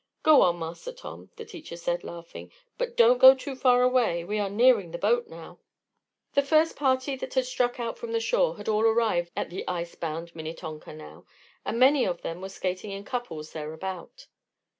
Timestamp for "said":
1.77-2.03